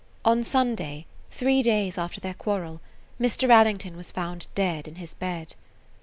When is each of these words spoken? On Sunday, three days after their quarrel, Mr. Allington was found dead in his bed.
On 0.25 0.43
Sunday, 0.43 1.05
three 1.29 1.61
days 1.61 1.95
after 1.95 2.19
their 2.19 2.33
quarrel, 2.33 2.81
Mr. 3.19 3.47
Allington 3.53 3.95
was 3.95 4.11
found 4.11 4.47
dead 4.55 4.87
in 4.87 4.95
his 4.95 5.13
bed. 5.13 5.53